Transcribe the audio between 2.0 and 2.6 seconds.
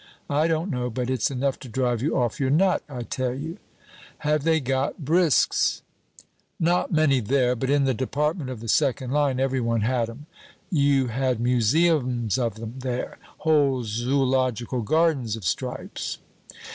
you off your